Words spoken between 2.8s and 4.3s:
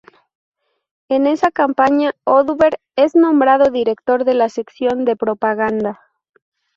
es nombrado Director